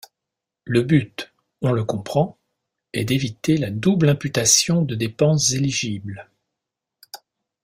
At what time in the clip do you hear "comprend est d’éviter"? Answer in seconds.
1.85-3.57